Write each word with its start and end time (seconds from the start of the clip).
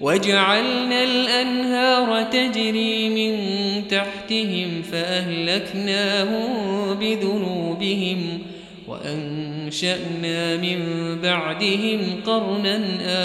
وجعلنا 0.00 1.04
الأنهار 1.04 2.22
تجري 2.22 3.08
من 3.08 3.38
تحتهم 3.88 4.82
فأهلكناهم 4.92 6.48
بذنوبهم 6.94 8.38
وأنشأنا 8.88 10.56
من 10.56 10.78
بعدهم 11.22 12.00
قرنا 12.26 12.80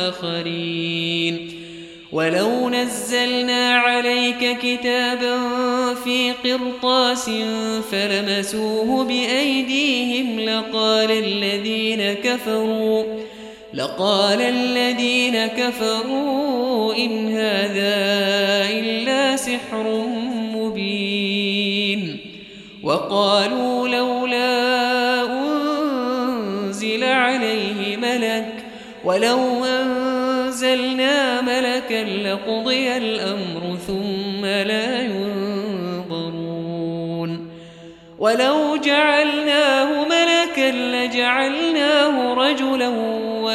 آخرين. 0.10 1.50
ولو 2.12 2.70
نزلنا 2.70 3.76
عليك 3.76 4.58
كتابا 4.62 5.38
في 5.94 6.32
قرطاس 6.32 7.30
فلمسوه 7.92 9.04
بأيديهم 9.04 10.40
لقال 10.40 11.12
الذين 11.12 12.14
كفروا 12.14 13.23
لقال 13.74 14.42
الذين 14.42 15.48
كفروا 15.48 16.96
إن 16.96 17.34
هذا 17.34 17.96
إلا 18.70 19.36
سحر 19.36 20.06
مبين 20.56 22.18
وقالوا 22.84 23.88
لولا 23.88 25.24
أنزل 25.32 27.04
عليه 27.04 27.98
ملك 27.98 28.54
ولو 29.04 29.66
أنزلنا 29.66 31.42
ملكا 31.42 32.04
لقضي 32.04 32.98
الأمر 32.98 33.78
ثم 33.88 34.46
لا 34.46 35.02
ينظرون 35.02 36.44
ولو 38.20 38.78
جعلناه 38.78 40.06
ملكا 40.08 40.72
لجعلناه 40.72 42.34
رجلا 42.34 43.13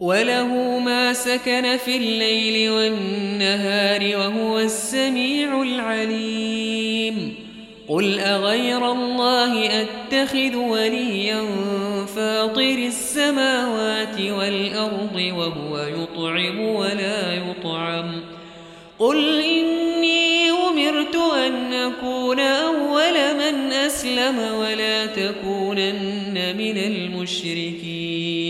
وله 0.00 0.78
ما 0.78 1.12
سكن 1.12 1.76
في 1.76 1.96
الليل 1.96 2.70
والنهار 2.70 4.16
وهو 4.16 4.58
السميع 4.58 5.62
العليم. 5.62 7.34
قل 7.88 8.18
أغير 8.18 8.92
الله 8.92 9.82
أتخذ 9.82 10.56
وليا 10.56 11.42
فاطر 12.16 12.78
السماوات 12.78 14.20
والأرض 14.20 15.16
وهو 15.16 15.78
يطعم 15.78 16.60
ولا 16.60 17.34
يطعم. 17.34 18.20
قل 18.98 19.42
إني 19.42 20.50
أمرت 20.50 21.16
أن 21.16 21.72
أكون 21.72 22.40
أول 22.40 23.34
من 23.34 23.72
أسلم 23.72 24.38
ولا 24.38 25.06
تكونن 25.06 26.56
من 26.56 26.76
المشركين. 26.76 28.49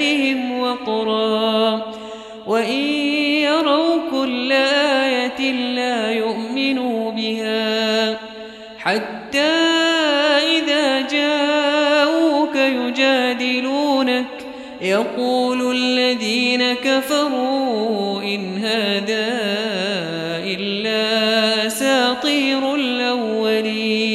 حتى 8.83 9.51
إذا 10.57 11.01
جاءوك 11.01 12.55
يجادلونك. 12.55 14.25
يقول 14.81 15.75
الذين 15.75 16.73
كفروا 16.73 18.21
إن 18.21 18.57
هذا 18.57 19.29
إلا 20.43 21.67
أساطير 21.67 22.75
الأولين. 22.75 24.13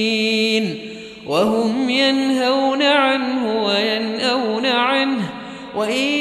وهم 1.27 1.91
ينهون 1.91 2.83
عنه 2.83 3.65
وينأون 3.65 4.67
عنه. 4.67 5.31
وإن 5.77 6.16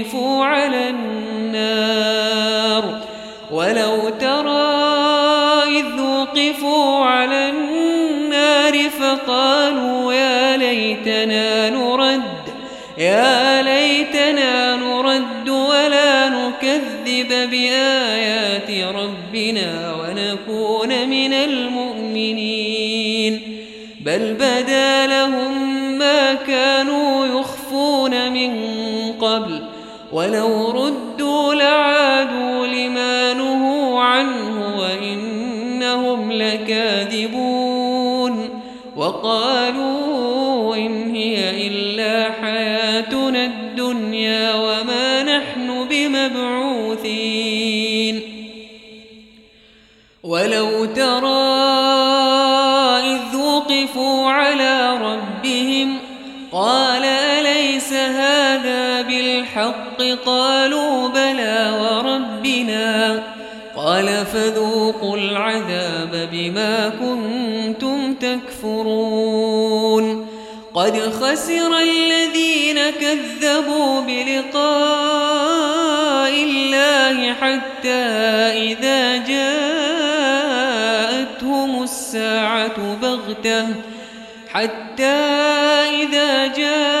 وقفوا 0.00 0.44
على 0.44 0.88
النار. 0.90 2.84
ولو 3.50 4.08
ترى 4.08 4.90
إذ 5.78 6.00
وقفوا 6.00 7.04
على 7.04 7.48
النار 7.48 8.90
فقالوا 8.90 10.12
يا 10.12 10.56
ليتنا 10.56 11.70
نرد 11.70 12.22
يا 12.98 13.62
ليتنا 13.62 14.76
نرد 14.76 15.48
ولا 15.48 16.28
نكذب 16.28 17.50
بآيات 17.50 18.70
ربنا 18.94 19.94
ونكون 20.00 21.08
من 21.08 21.32
المؤمنين. 21.32 22.80
بل 24.00 24.34
بدا 24.34 25.06
لهم 25.06 25.70
ما 25.98 26.34
كانوا 26.34 26.99
ولو 30.12 30.70
ردوا 30.70 31.09
قالوا 60.26 61.08
بلى 61.08 61.72
وربنا 61.80 63.22
قال 63.76 64.26
فذوقوا 64.26 65.16
العذاب 65.16 66.28
بما 66.32 66.88
كنتم 66.88 68.14
تكفرون 68.14 69.60
قد 70.74 71.00
خسر 71.00 71.78
الذين 71.78 72.90
كذبوا 72.90 74.00
بلقاء 74.00 74.70
الله 76.44 77.34
حتى 77.34 78.02
إذا 78.68 79.16
جاءتهم 79.16 79.60
الساعة 81.82 82.96
بغتة 83.02 83.66
حتى 84.52 85.04
إذا 86.02 86.46
جاءتهم 86.46 87.00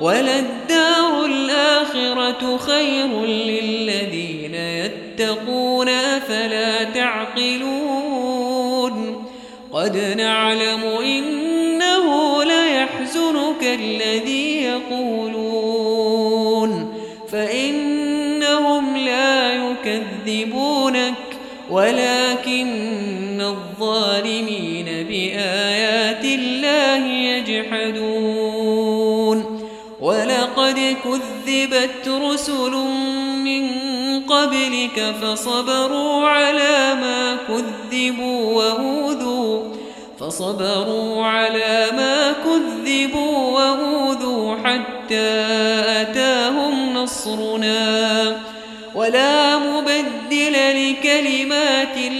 وللدار 0.00 1.24
الآخرة 1.24 2.56
خير 2.56 3.24
للذين 3.26 4.54
يتقون 4.54 5.88
أفلا 5.88 6.84
تعقلون 6.84 8.50
قد 9.72 9.96
نعلم 10.16 10.82
إنه 11.04 11.39
كذبت 31.70 32.08
رسل 32.08 32.72
من 33.44 33.70
قبلك 34.20 35.14
فصبروا 35.22 36.28
على 36.28 36.94
ما 36.94 37.36
كذبوا 37.48 38.52
وأوذوا 38.52 39.62
فصبروا 40.20 41.24
على 41.24 41.86
ما 41.96 42.32
كذبوا 42.32 43.38
وأوذوا 43.50 44.56
حتى 44.64 45.30
أتاهم 46.02 46.94
نصرنا. 46.94 48.36
ولا 48.94 49.58
مبدل 49.58 50.52
لكلمات 50.52 51.96
الله 51.96 52.19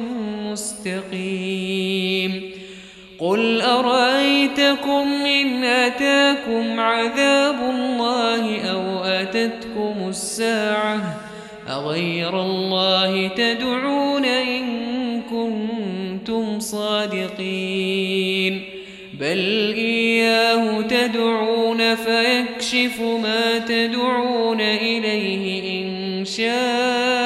مستقيم 0.81 2.51
قل 3.19 3.61
أرأيتكم 3.61 5.07
إن 5.25 5.63
أتاكم 5.63 6.79
عذاب 6.79 7.55
الله 7.69 8.61
أو 8.61 9.03
أتتكم 9.03 10.09
الساعة؟ 10.09 11.19
أغير 11.69 12.41
الله 12.41 13.27
تدعون 13.27 14.25
إن 14.25 15.21
كنتم 15.21 16.59
صادقين. 16.59 18.61
بل 19.19 19.73
إياه 19.77 20.81
تدعون 20.81 21.95
فيكشف 21.95 23.01
ما 23.01 23.57
تدعون 23.57 24.61
إليه 24.61 25.83
إن 25.83 26.25
شاء. 26.25 27.20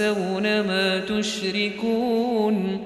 وتنسون 0.00 0.60
ما 0.60 0.98
تشركون 0.98 2.84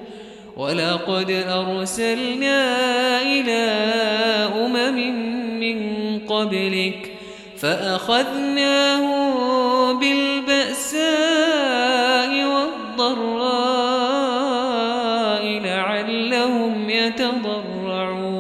ولقد 0.57 1.31
أرسلنا 1.49 2.63
إلى 3.23 3.61
أمم 4.57 4.99
من 5.61 5.79
قبلك 6.19 7.13
فأخذناهم 7.59 9.29
بالبأساء 9.99 11.09
والضراء 12.99 13.49
لعلهم 15.65 16.91
يتضرعون 16.91 18.39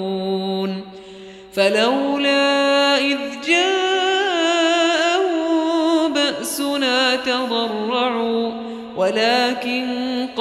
فلولا 1.53 2.18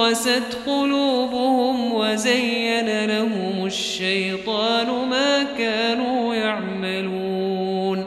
قست 0.07 0.57
قلوبهم 0.65 1.93
وزين 1.93 3.05
لهم 3.05 3.65
الشيطان 3.65 5.07
ما 5.09 5.45
كانوا 5.57 6.35
يعملون. 6.35 8.05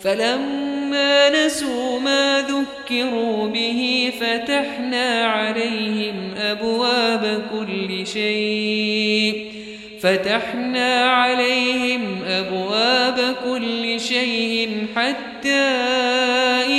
فلما 0.00 1.46
نسوا 1.46 2.00
ما 2.00 2.40
ذكروا 2.40 3.48
به 3.48 4.12
فتحنا 4.20 5.24
عليهم 5.24 6.34
أبواب 6.38 7.42
كل 7.52 8.06
شيء. 8.06 9.52
فتحنا 10.00 11.04
عليهم 11.04 12.22
أبواب 12.28 13.34
كل 13.44 14.00
شيء 14.00 14.86
حتى 14.96 15.64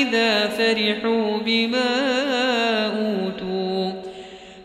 إذا 0.02 0.48
فرحوا 0.48 1.38
بما 1.38 2.25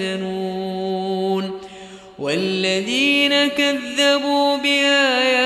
يحزنون 0.00 1.60
والذين 2.18 3.46
كذبوا 3.48 4.56
بآياتنا 4.56 5.45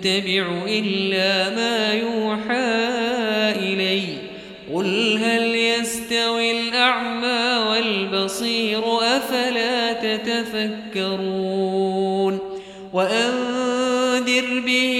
أتبع 0.00 0.64
إلا 0.66 1.54
ما 1.54 1.92
يوحى 1.92 2.54
إلي. 3.58 4.02
قل 4.74 5.18
هل 5.18 5.54
يستوي 5.54 6.60
الأعمى 6.60 7.68
والبصير 7.70 8.82
أفلا 8.98 9.92
تتفكرون؟ 9.92 11.50
وأنذر 12.92 14.60
به 14.66 14.99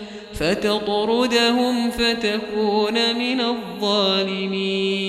فتكون 1.89 3.15
من 3.15 3.41
الظالمين. 3.41 5.01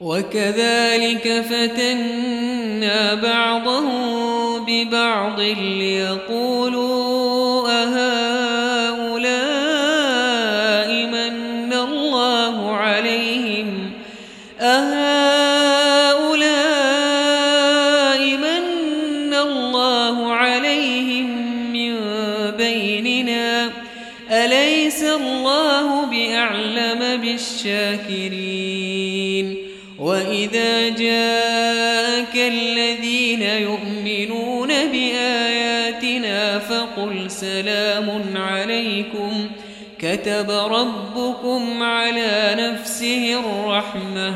وكذلك 0.00 1.44
فتنا 1.50 3.14
بعضهم 3.14 4.64
ببعض 4.64 5.40
ليقولوا 5.60 7.09
بأعلم 27.64 27.98
بالشاكرين 28.10 29.56
وإذا 29.98 30.88
جاءك 30.88 32.36
الذين 32.36 33.42
يؤمنون 33.42 34.68
بآياتنا 34.68 36.58
فقل 36.58 37.30
سلام 37.30 38.36
عليكم. 38.36 39.50
كتب 39.98 40.50
ربكم 40.50 41.82
على 41.82 42.56
نفسه 42.58 43.40
الرحمة 43.40 44.34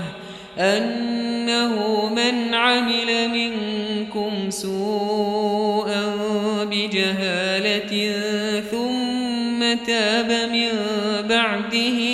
أنه 0.59 2.09
من 2.17 2.55
عمل 2.55 3.29
منكم 3.29 4.51
سوءا 4.51 6.15
بجهالة 6.65 8.13
ثم 8.71 9.85
تاب 9.87 10.51
من 10.53 10.69
بعده 11.29 12.14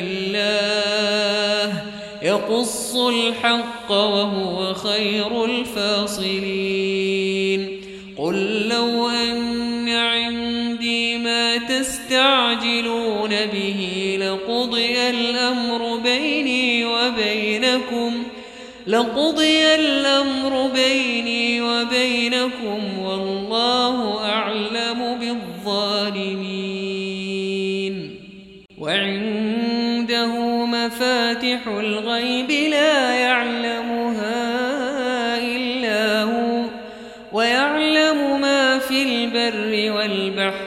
يقص 2.21 2.95
الحق 2.95 3.91
وهو 3.91 4.73
خير 4.73 5.45
الفاصلين. 5.45 7.01
قل 8.17 8.67
لو 8.67 9.09
أن 9.09 9.89
عندي 9.89 11.17
ما 11.17 11.57
تستعجلون 11.57 13.29
به 13.29 14.17
لقضي 14.21 15.09
الأمر 15.09 15.97
بيني 15.97 16.85
وبينكم 16.85 18.23
لقضي 18.87 19.75
الأمر 19.75 20.67
بيني 20.67 21.61
وبينكم 21.61 22.90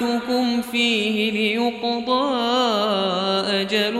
يبعثكم 0.00 0.62
فيه 0.62 1.30
ليقضى 1.30 2.34
أجل 3.60 3.94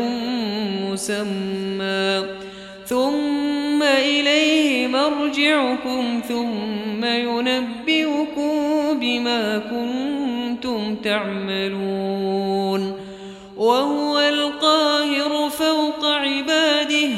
مسمى. 0.90 2.22
ثم 2.86 3.82
إليه 3.82 4.86
مرجعكم 4.86 6.20
ثم 6.28 7.04
ينبئكم 7.04 8.54
بما 9.00 9.58
كنتم 9.58 10.96
تعملون. 10.96 13.00
وهو 13.56 14.20
القاهر 14.20 15.50
فوق 15.50 16.04
عباده 16.04 17.08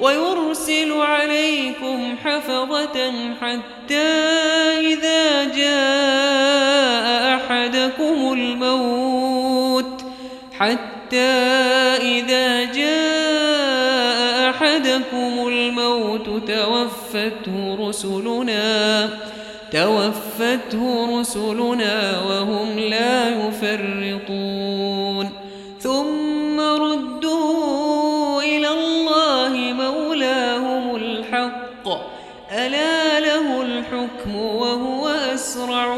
ويرسل 0.00 0.92
عليكم 0.92 2.14
حفظة 2.24 3.12
حتى 3.40 4.08
إذا 4.80 5.44
جاء 5.44 6.19
أحدكم 7.60 8.32
الموت 8.32 10.04
حتى 10.52 11.16
إذا 11.96 12.64
جاء 12.64 14.50
أحدكم 14.50 15.48
الموت 15.48 16.26
توفته 16.50 17.76
رسلنا 17.80 19.08
توفته 19.72 21.20
رسلنا 21.20 22.22
وهم 22.28 22.78
لا 22.78 23.28
يفرطون. 23.28 24.59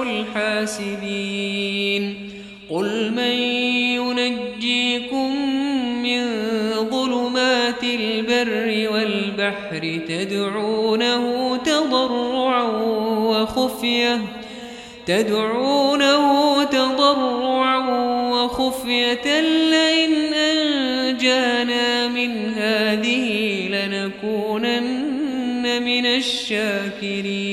الحاسبين 0.03 1.53
قل 2.71 3.13
من 3.13 3.37
ينجيكم 3.99 5.37
من 6.03 6.25
ظلمات 6.91 7.85
البر 7.85 8.89
والبحر 8.93 10.01
تدعونه 10.09 11.57
تضرعا 11.57 12.63
وخفية 13.03 14.21
تدعونه 15.07 16.65
تضرعا 16.65 17.79
وخفية. 18.31 19.41
لئن 19.41 20.35
أنجانا 20.35 22.09
من 22.09 22.55
هذه 22.55 23.69
لنكونن 23.69 25.13
من 25.83 26.07
الشاكرين. 26.07 27.53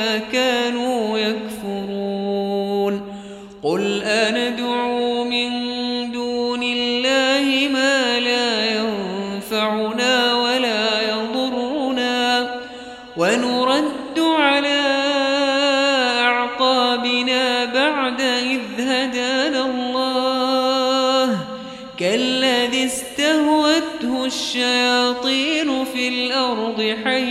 والشياطين 24.51 25.85
في 25.85 26.07
الأرض 26.07 26.95
حيران 27.03 27.30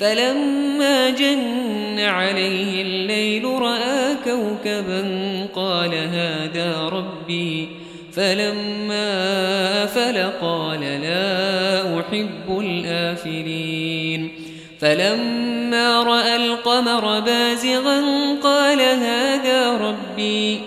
فلما 0.00 1.10
جن 1.10 2.00
عليه 2.00 2.82
الليل 2.82 3.44
رأى 3.44 4.16
كوكبا 4.24 5.02
قال 5.54 5.94
هذا 5.94 6.88
ربي. 6.92 7.68
فلما 8.12 9.04
أفل 9.84 10.30
قال 10.40 10.80
لا 10.80 12.00
أحب 12.00 12.60
الآفلين. 12.60 14.30
فلما 14.80 16.02
رأى 16.02 16.36
القمر 16.36 17.20
بازغا 17.20 18.02
قال 18.42 18.80
هذا 18.80 19.76
ربي. 19.76 20.60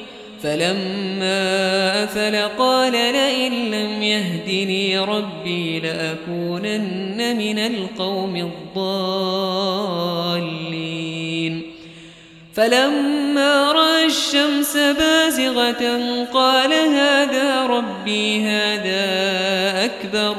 فلما 0.44 2.04
أفل 2.04 2.36
قال 2.58 2.92
لئن 2.92 3.54
يهدني 4.14 5.00
ربي 5.00 5.80
لأكونن 5.80 7.38
من 7.38 7.60
القوم 7.60 8.36
الضالين. 8.36 10.14
فلما 12.54 13.72
رأى 13.72 14.06
الشمس 14.06 14.78
بازغة 14.78 15.84
قال 16.34 16.74
هذا 16.74 17.66
ربي 17.66 18.42
هذا 18.42 19.06
أكبر. 19.86 20.36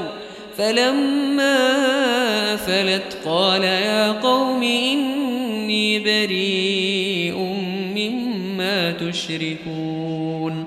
فلما 0.58 1.56
أفلت 2.54 3.18
قال 3.24 3.62
يا 3.62 4.12
قوم 4.12 4.62
إني 4.62 5.98
بريء 5.98 7.36
مما 7.96 8.92
تشركون. 8.92 10.66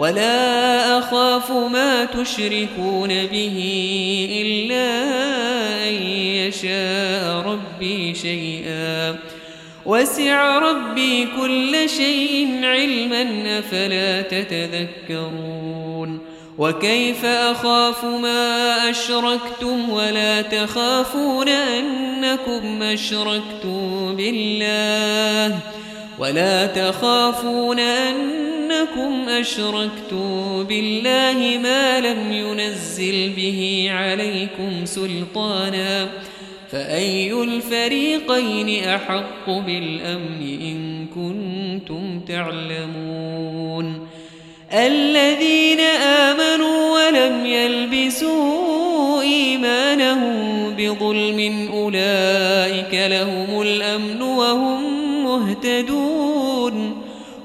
ولا 0.00 0.98
أخاف 0.98 1.50
ما 1.52 2.04
تشركون 2.04 3.08
به 3.08 3.58
إلا 4.42 4.88
أن 5.88 5.94
يشاء 6.40 7.42
ربي 7.46 8.14
شيئا. 8.14 9.16
وسع 9.86 10.58
ربي 10.58 11.28
كل 11.40 11.88
شيء 11.88 12.60
علما 12.64 13.58
أفلا 13.58 14.22
تتذكرون. 14.22 16.18
وكيف 16.58 17.24
أخاف 17.24 18.04
ما 18.04 18.76
أشركتم 18.90 19.90
ولا 19.90 20.42
تخافون 20.42 21.48
أنكم 21.48 22.82
أشركتم 22.82 24.16
بالله؟ 24.16 25.58
ولا 26.20 26.66
تخافون 26.66 27.78
أنكم 27.78 29.28
أشركتم 29.28 30.62
بالله 30.68 31.58
ما 31.62 32.00
لم 32.00 32.32
ينزل 32.32 33.32
به 33.36 33.88
عليكم 33.90 34.84
سلطانا 34.84 36.08
فأي 36.70 37.32
الفريقين 37.32 38.84
أحق 38.84 39.50
بالأمن 39.50 40.42
إن 40.62 41.06
كنتم 41.14 42.20
تعلمون 42.20 44.08
الذين 44.72 45.80
آمنوا 45.80 47.06
ولم 47.06 47.46
يلبسوا 47.46 49.22
إيمانهم 49.22 50.70
بظلم 50.76 51.68
أولئك 51.72 51.99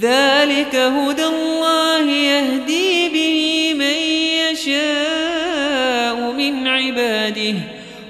ذلك 0.00 0.76
هدى 0.76 1.24
الله 1.24 2.10
يهدي 2.10 3.08
به 3.08 3.74
من 3.74 3.96
يشاء 4.52 6.32
من 6.32 6.66
عباده. 6.66 7.54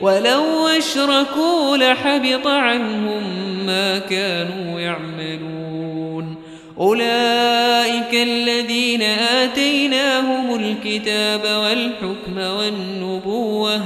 ولو 0.01 0.67
أشركوا 0.67 1.77
لحبط 1.77 2.47
عنهم 2.47 3.23
ما 3.67 3.99
كانوا 3.99 4.81
يعملون. 4.81 6.37
أولئك 6.79 8.15
الذين 8.15 9.03
آتيناهم 9.03 10.55
الكتاب 10.55 11.43
والحكم 11.45 12.39
والنبوة 12.39 13.81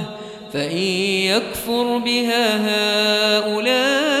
فإن 0.53 0.77
يكفر 0.77 1.97
بها 1.97 2.57
هؤلاء 2.57 4.20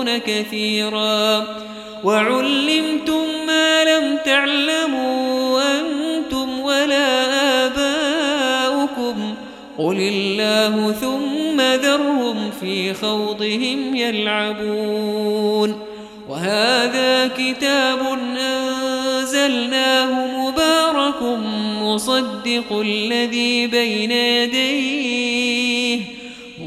وتخفون 0.00 0.18
كثيرا. 0.18 1.46
وعلمتم 2.04 3.46
ما 3.46 3.84
لم 3.84 4.18
تعلموا 4.24 5.62
أنتم 5.80 6.60
ولا 6.60 7.26
آباؤكم. 7.66 9.34
قل 9.78 9.96
الله 9.98 10.92
ثم 10.92 11.60
ذرهم 11.60 12.50
في 12.60 12.94
خوضهم 12.94 13.96
يلعبون. 13.96 15.78
وهذا 16.28 17.30
كتاب 17.38 17.98
أنزلناه 18.38 20.10
مبارك 20.36 21.22
مصدق 21.82 22.72
الذي 22.72 23.66
بين 23.66 24.10
يديه 24.10 25.39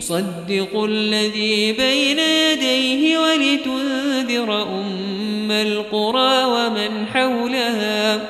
مصدق 0.04 0.84
الذي 0.84 1.72
بين 1.72 2.20
يديه 2.20 3.18
ولتنذر 3.18 4.64
أم 4.64 5.52
القرى 5.52 6.44
ومن 6.44 7.08
حولها 7.14 8.22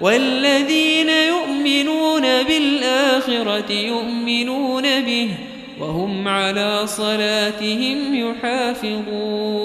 والذين 0.00 1.08
يؤمنون 1.08 2.22
بالآخرة 2.22 3.72
يؤمنون 3.72 4.82
به 4.82 5.28
وهم 5.80 6.28
على 6.28 6.86
صلاتهم 6.86 8.14
يحافظون 8.14 9.64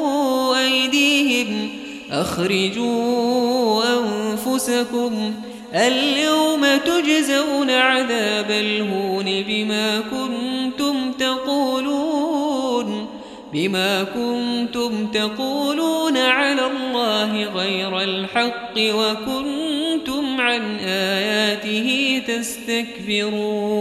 أيديهم 0.58 1.68
أخرجوا 2.10 3.82
أنفسكم 3.98 5.34
اليوم 5.74 6.66
تجزون 6.84 7.70
عذاب 7.70 8.50
الهون 8.50 9.24
بما 9.24 10.00
كنتم 10.00 11.12
تقولون 11.12 13.06
بما 13.52 14.04
كنتم 14.04 15.06
تقولون 15.06 16.16
على 16.16 16.66
الله 16.66 17.44
غير 17.44 18.00
الحق 18.00 18.74
وكنتم 18.78 20.40
عن 20.40 20.76
آياته 20.86 22.22
تستكبرون 22.26 23.80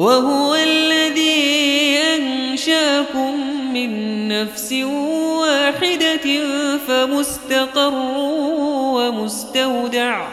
وهو 0.00 0.54
الذي 0.54 1.98
أنشاكم 2.16 3.34
من 3.72 4.28
نفس 4.28 4.72
واحدة 4.72 6.26
فمستقر 6.88 7.94
ومستودع. 8.96 10.28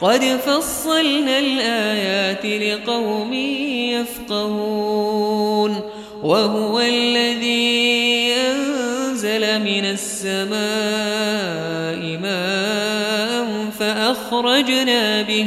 قد 0.00 0.24
فصلنا 0.46 1.38
الآيات 1.38 2.46
لقوم 2.46 3.32
يفقهون. 4.32 5.80
وهو 6.22 6.80
الذي 6.80 8.32
أنزل 8.32 9.60
من 9.60 9.84
السماء 9.84 10.56
ماء 12.22 13.70
فأخرجنا 13.78 15.22
به 15.22 15.46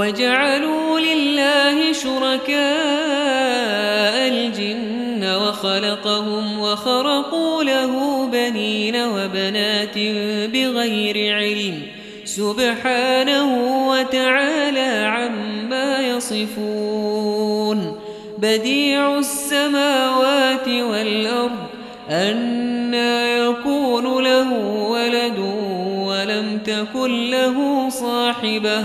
وجعلوا 0.00 1.00
لله 1.00 1.92
شركاء 1.92 2.58
الجن 4.28 5.24
وخلقهم 5.24 6.58
وخرقوا 6.58 7.64
له 7.64 8.26
بنين 8.32 8.96
وبنات 8.96 9.98
بغير 10.52 11.34
علم 11.36 11.82
سبحانه 12.24 13.48
وتعالى 13.88 15.06
عما 15.06 16.00
يصفون 16.00 17.98
بديع 18.38 19.18
السماوات 19.18 20.68
والأرض 20.68 21.66
أنا 22.10 23.36
يكون 23.36 24.24
له 24.24 24.52
ولد 24.90 25.38
ولم 26.06 26.58
تكن 26.64 27.30
له 27.30 27.88
صاحبة 27.88 28.84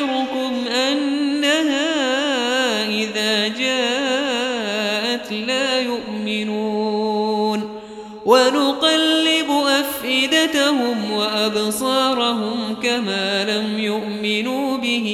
وأبصارهم 11.55 12.75
كما 12.83 13.43
لم 13.43 13.79
يؤمنوا 13.79 14.77
به 14.77 15.07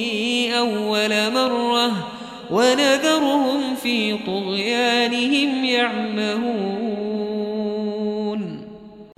أول 0.58 1.32
مرة 1.34 2.08
ونذرهم 2.52 3.76
في 3.76 4.18
طغيانهم 4.28 5.66
يعمهون. 5.66 6.78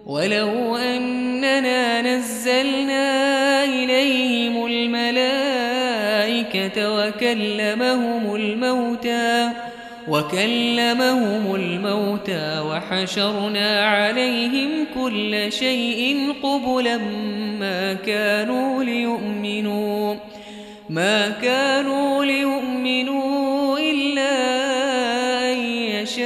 ولو 0.05 0.75
أننا 0.75 2.01
نزلنا 2.01 3.63
إليهم 3.63 4.65
الملائكة 4.65 5.35
وكلمهم 6.95 8.18
وكلمهم 10.09 11.55
الموتى 11.55 12.59
وحشرنا 12.59 13.85
عليهم 13.85 14.69
كل 14.95 15.51
شيء 15.51 16.33
قبلا 16.43 16.97
ما 17.59 17.93
كانوا 17.93 18.83
ليؤمنوا 18.83 20.15
ما 20.89 21.29
كانوا 21.29 22.25
ليؤمنوا 22.25 23.79
إلا 23.79 24.31
أن 25.53 25.57
يشاء 25.65 26.25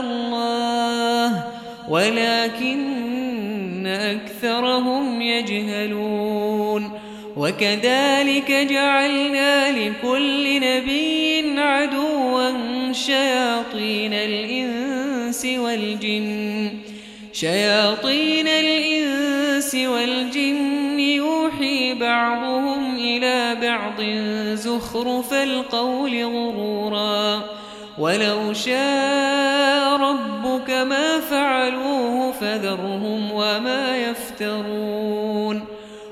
الله 0.00 1.44
ولكن 1.88 3.86
أكثرهم 3.86 5.22
يجهلون. 5.22 7.04
وكذلك 7.36 8.50
جعلنا 8.50 9.72
لكل 9.72 10.60
نبي 10.60 11.23
عدوا 11.64 12.50
شياطين 12.92 14.12
الإنس 14.14 15.46
والجن 15.46 16.68
شياطين 17.32 18.48
الإنس 18.48 19.74
والجن. 19.74 21.00
يوحي 21.00 21.94
بعضهم 21.94 22.98
بعض 23.54 24.02
زخرف 24.54 25.32
القول 25.32 26.24
غرورا. 26.24 27.42
ولو 27.98 28.52
شاء 28.52 29.96
ربك 29.96 30.70
ما 30.70 31.20
فعلوه 31.20 32.32
فذرهم 32.32 33.32
وما 33.32 33.96
يفترون. 33.96 35.23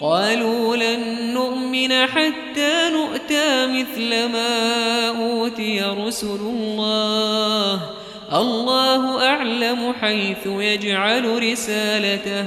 قالوا 0.00 0.76
لن 0.76 1.34
نؤمن 1.34 2.06
حتى 2.06 2.90
نؤتى 2.92 3.66
مثل 3.66 4.10
ما 4.32 5.08
أوتي 5.08 5.80
رسل 5.80 6.40
الله. 6.40 7.80
الله 8.32 9.26
أعلم 9.26 9.94
حيث 10.00 10.46
يجعل 10.46 11.42
رسالته. 11.52 12.44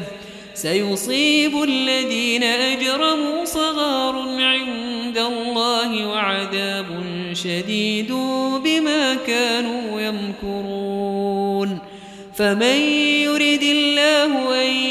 سيصيب 0.54 1.64
الذين 1.64 2.44
أجرموا 2.44 3.46
صغار 3.46 4.16
عند 4.40 5.18
الله 5.18 6.08
وعذاب 6.08 6.86
شديد 7.34 8.12
بما 8.64 9.16
كانوا 9.28 10.02
يمكرون. 10.02 11.80
فمن 12.36 12.80
يرد 13.28 13.64
الله 13.64 14.62
أن 14.62 14.91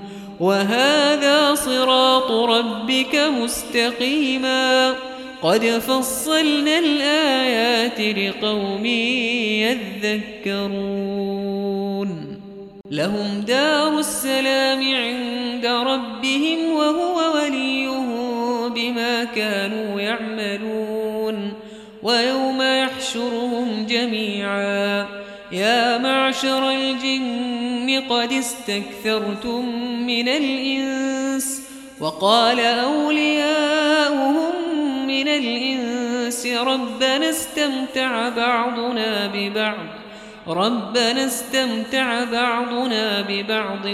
وهذا 0.41 1.55
صراط 1.55 2.31
ربك 2.31 3.15
مستقيما. 3.15 4.93
قد 5.41 5.65
فصلنا 5.65 6.79
الآيات 6.79 7.99
لقوم 7.99 8.85
يذكرون. 10.45 12.41
لهم 12.91 13.41
دار 13.47 13.99
السلام 13.99 14.95
عند 14.95 15.65
ربهم 15.65 16.71
وهو 16.71 17.37
وليهم 17.37 18.69
بما 18.73 19.23
كانوا 19.23 20.01
يعملون. 20.01 21.53
ويوم 22.03 22.61
يحشرهم 22.61 23.85
جميعا. 23.89 25.05
يا 25.51 25.97
معشر 25.97 26.69
الجن 26.69 27.60
قد 27.97 28.31
استكثرتم 28.31 29.65
من 30.07 30.27
الإنس 30.27 31.61
وقال 31.99 32.59
أولياؤهم 32.59 34.53
من 35.07 35.27
الإنس 35.27 36.47
ربنا 36.47 37.29
استمتع 37.29 38.29
بعضنا 38.29 39.31
ببعض 39.33 39.87
ربنا 40.47 41.25
استمتع 41.25 42.23
بعضنا 42.23 43.21
ببعض 43.29 43.85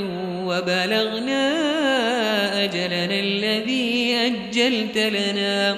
وبلغنا 0.46 1.54
أجلنا 2.64 3.20
الذي 3.20 4.16
أجلت 4.16 4.98
لنا. 4.98 5.78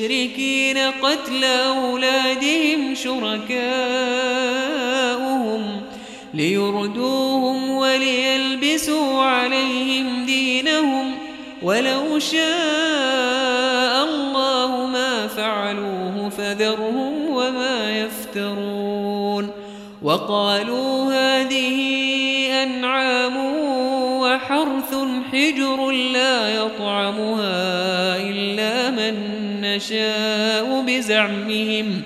المشركين 0.00 0.78
قتل 0.78 1.44
أولادهم 1.44 2.94
شركاؤهم 2.94 3.50
ليردوهم 6.34 7.70
وليلبسوا 7.70 9.22
عليهم 9.22 10.26
دينهم 10.26 11.14
ولو 11.62 12.18
شاء 12.18 14.04
الله 14.04 14.86
ما 14.86 15.26
فعلوه 15.26 16.28
فذرهم 16.28 17.28
وما 17.30 17.98
يفترون 17.98 19.50
وقالوا 20.02 21.12
هذه 21.12 21.78
أنعام 22.62 23.36
وحرث 24.20 24.94
حجر 25.32 25.90
لا 25.90 26.54
يطعمها 26.54 28.16
إلا 28.16 28.90
من 28.90 29.33
نشاء 29.76 30.84
بزعمهم 30.86 32.02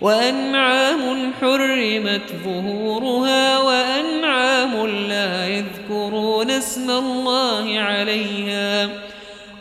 وأنعام 0.00 1.32
حرمت 1.40 2.22
ظهورها 2.44 3.58
وأنعام 3.58 4.86
لا 4.86 5.48
يذكرون 5.48 6.50
اسم 6.50 6.90
الله 6.90 7.78
عليها 7.78 8.88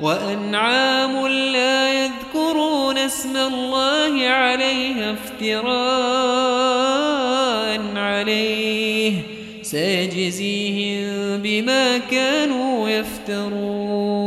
وأنعام 0.01 1.28
لا 1.28 2.03
يذكرون 2.03 2.97
اسم 2.97 3.38
الله 3.38 4.28
عليها 4.28 5.12
افتراء 5.12 5.78
عليه 7.95 9.14
سيجزيهم 9.62 11.38
بما 11.41 11.97
كانوا 11.97 12.89
يفترون 12.89 14.26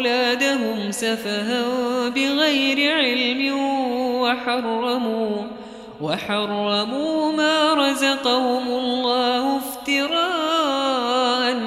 أولادهم 0.00 0.90
سفها 0.90 2.08
بغير 2.08 2.92
علم 2.92 3.54
وحرموا 4.20 5.42
وحرموا 6.00 7.32
ما 7.32 7.74
رزقهم 7.74 8.68
الله 8.68 9.56
افتراء 9.56 10.14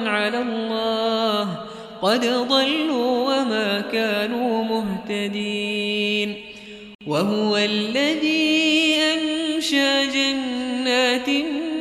على 0.06 0.38
الله. 0.42 1.48
قد 2.02 2.20
ضلوا 2.48 3.34
وما 3.34 3.80
كانوا 3.92 4.64
مهتدين. 4.64 6.36
وهو 7.06 7.56
الذي 7.56 8.94
أنشى 9.14 10.06
جنات 10.06 11.28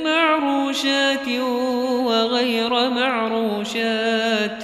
معروشات 0.06 1.28
وغير 2.08 2.89
معروشات. 2.89 4.64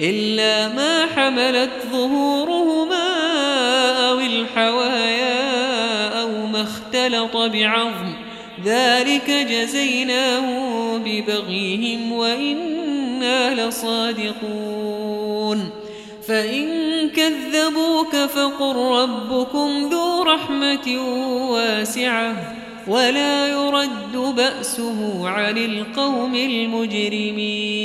إلا 0.00 0.68
ما 0.68 1.06
حملت 1.06 1.70
ظهورهما 1.92 3.08
أو 4.10 4.20
الحوايا 4.20 6.08
أو 6.22 6.46
ما 6.46 6.62
اختلط 6.62 7.36
بعظم. 7.36 8.14
ذلك 8.64 9.30
جزيناهم 9.30 11.02
ببغيهم 11.04 12.12
وإنا 12.12 13.68
لصادقون. 13.68 15.70
فإن 16.28 16.68
كذبوك 17.10 18.16
فقل 18.16 18.76
ربكم 18.76 19.88
ذو 19.92 20.22
رحمة 20.22 20.98
واسعة 21.50 22.54
ولا 22.88 23.48
يرد 23.48 24.16
بأسه 24.16 25.28
عن 25.28 25.58
القوم 25.58 26.34
المجرمين. 26.34 27.84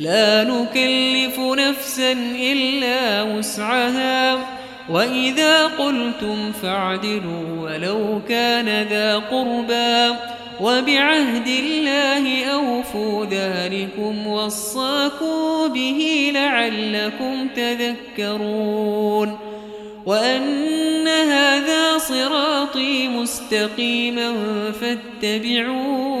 لا 0.00 0.44
نكلف 0.44 1.38
نفسا 1.38 2.12
إلا 2.52 3.22
وسعها. 3.22 4.38
وإذا 4.90 5.66
قلتم 5.66 6.52
فاعدلوا 6.62 7.60
ولو 7.60 8.20
كان 8.28 8.82
ذا 8.82 9.16
قربا 9.16 10.16
وبعهد 10.60 11.46
الله 11.46 12.44
أوفوا 12.44 13.26
ذلكم 13.26 14.26
وصاكوا 14.26 15.68
به 15.68 16.30
لعلكم 16.34 17.48
تذكرون. 17.56 19.38
وأن 20.06 21.08
هذا 21.08 21.98
صراطي 21.98 23.08
مستقيما 23.08 24.34
فاتبعوه. 24.80 26.20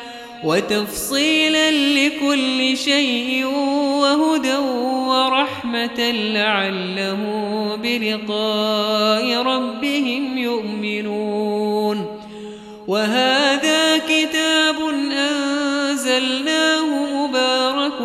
وتفصيلا 0.43 1.71
لكل 1.71 2.77
شيء 2.77 3.45
وهدى 4.01 4.57
ورحمة 5.07 6.11
لعله 6.11 7.19
بلقاء 7.83 9.41
ربهم 9.41 10.37
يؤمنون. 10.37 12.19
وهذا 12.87 13.97
كتاب 13.97 14.75
أنزلناه 15.11 16.85
مبارك 17.15 17.99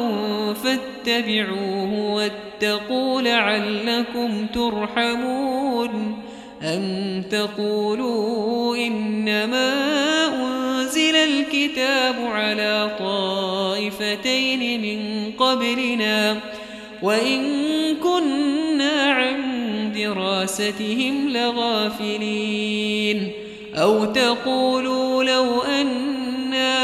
فاتبعوه 0.64 2.14
واتقوا 2.14 3.22
لعلكم 3.22 4.46
ترحمون. 4.54 6.22
أن 6.62 7.22
تقولوا 7.30 8.76
إنما 8.76 9.72
أنزل 10.34 10.55
الكتاب 11.26 12.14
على 12.32 12.90
طائفتين 12.98 14.82
من 14.82 15.32
قبلنا. 15.32 16.36
وإن 17.02 17.42
كنا 18.02 19.12
عن 19.12 19.42
دراستهم 19.96 21.28
لغافلين. 21.28 23.32
أو 23.74 24.04
تقولوا 24.04 25.24
لو 25.24 25.62
أنا 25.62 26.80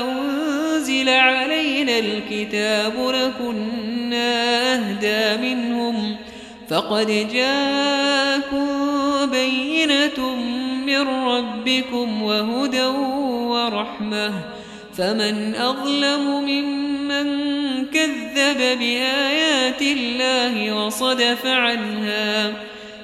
أنزل 0.00 1.08
علينا 1.08 1.98
الكتاب 1.98 2.92
لكنا 2.98 4.74
أهدى 4.74 5.54
منهم. 5.54 6.16
فقد 6.68 7.28
جاءكم 7.32 8.66
بينة 9.26 10.36
من 10.86 11.08
ربكم 11.08 12.22
وهدى 12.22 12.84
ورحمة 14.16 14.56
فمن 14.98 15.54
أظلم 15.54 16.44
ممن 16.44 17.26
كذب 17.86 18.78
بآيات 18.78 19.82
الله 19.82 20.72
وصدف 20.72 21.46
عنها. 21.46 22.52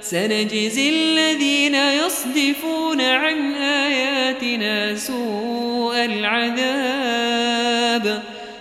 سنجزي 0.01 0.89
الذين 0.89 1.75
يصدفون 1.75 3.01
عن 3.01 3.55
آياتنا 3.55 4.97
سوء 4.97 6.05
العذاب 6.05 7.53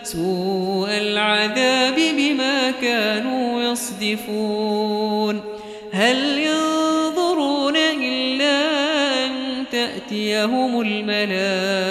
سوء 0.04 0.89
العذاب 0.89 1.95
بما 2.18 2.72
كانوا 2.72 3.62
يصدفون. 3.72 5.41
هل 5.93 6.38
ينظرون 6.38 7.76
إلا 7.76 8.62
أن 9.26 9.32
تأتيهم 9.72 10.82
الملائكة؟ 10.82 11.90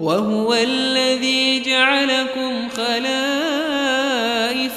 وهو 0.00 0.54
الذي 0.54 1.60
جعلكم 1.60 2.68
خلائف 2.76 3.08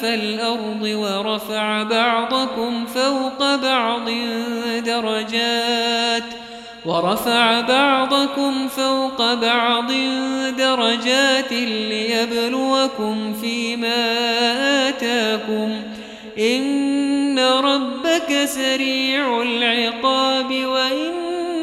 الأرض 0.03 0.82
ورفع 0.82 1.84
بعضكم 1.84 2.86
فوق 2.86 3.55
بعض 3.55 4.09
درجات 4.86 6.24
ورفع 6.86 7.61
بعضكم 7.61 8.67
فوق 8.67 9.34
بعض 9.34 9.91
درجات 10.57 11.51
ليبلوكم 11.89 13.34
فيما 13.41 14.11
آتاكم 14.89 15.82
إن 16.39 17.39
ربك 17.39 18.45
سريع 18.45 19.41
العقاب 19.41 20.51
وإنه 20.65 21.61